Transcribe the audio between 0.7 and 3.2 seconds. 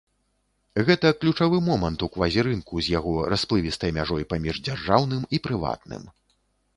Гэта ключавы момант у квазірынку з яго